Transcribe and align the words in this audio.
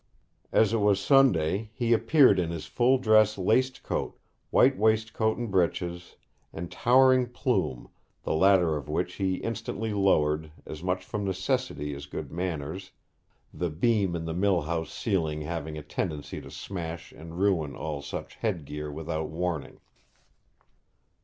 As 0.51 0.73
it 0.73 0.77
was 0.79 0.99
Sunday, 0.99 1.69
he 1.75 1.93
appeared 1.93 2.39
in 2.39 2.49
his 2.49 2.65
full 2.65 2.97
dress 2.97 3.37
laced 3.37 3.83
coat, 3.83 4.17
white 4.49 4.75
waistcoat 4.75 5.37
and 5.37 5.51
breeches, 5.51 6.15
and 6.51 6.71
towering 6.71 7.27
plume, 7.29 7.87
the 8.23 8.33
latter 8.33 8.75
of 8.75 8.89
which 8.89 9.17
he 9.21 9.35
instantly 9.35 9.93
lowered, 9.93 10.51
as 10.65 10.81
much 10.81 11.05
from 11.05 11.23
necessity 11.23 11.93
as 11.93 12.07
good 12.07 12.31
manners, 12.31 12.93
the 13.53 13.69
beam 13.69 14.15
in 14.15 14.25
the 14.25 14.33
mill 14.33 14.61
house 14.61 14.91
ceiling 14.91 15.41
having 15.41 15.77
a 15.77 15.83
tendency 15.83 16.41
to 16.41 16.49
smash 16.49 17.11
and 17.11 17.37
ruin 17.37 17.75
all 17.75 18.01
such 18.01 18.37
head 18.37 18.65
gear 18.65 18.91
without 18.91 19.29
warning. 19.29 19.79